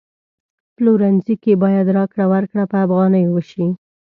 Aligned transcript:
پلورنځي 0.75 1.35
کی 1.43 1.53
باید 1.63 1.87
راکړه 1.97 2.25
ورکړه 2.33 2.63
په 2.71 2.77
افغانیو 2.85 3.31
وشي 3.35 3.67